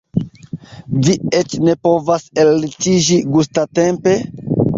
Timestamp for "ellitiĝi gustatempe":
2.45-4.17